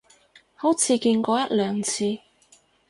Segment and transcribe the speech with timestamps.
[0.55, 2.21] 好似見過一兩次